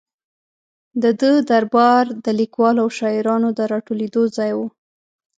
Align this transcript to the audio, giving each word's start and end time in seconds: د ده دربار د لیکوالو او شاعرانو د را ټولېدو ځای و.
د 1.01 1.03
ده 1.19 1.31
دربار 1.49 2.03
د 2.25 2.27
لیکوالو 2.39 2.79
او 2.83 2.89
شاعرانو 2.97 3.49
د 3.57 3.59
را 3.71 3.79
ټولېدو 3.87 4.21
ځای 4.37 4.51
و. 4.57 4.59